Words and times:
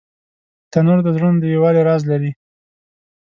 تنور 0.71 0.99
د 1.03 1.07
زړونو 1.15 1.37
د 1.41 1.45
یووالي 1.53 1.81
راز 1.87 2.01
لري 2.11 2.31